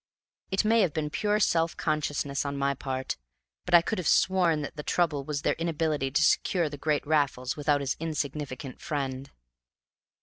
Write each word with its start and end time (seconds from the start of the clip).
It 0.49 0.65
may 0.65 0.81
have 0.81 0.95
been 0.95 1.11
pure 1.11 1.39
self 1.39 1.77
consciousness 1.77 2.43
on 2.43 2.57
my 2.57 2.73
part, 2.73 3.17
but 3.65 3.75
I 3.75 3.83
could 3.83 3.99
have 3.99 4.07
sworn 4.07 4.63
that 4.63 4.75
the 4.75 4.81
trouble 4.81 5.23
was 5.23 5.43
their 5.43 5.53
inability 5.59 6.09
to 6.09 6.23
secure 6.23 6.69
the 6.69 6.77
great 6.79 7.05
Raffles 7.05 7.55
without 7.55 7.81
his 7.81 7.97
insignificant 7.99 8.81
friend. 8.81 9.29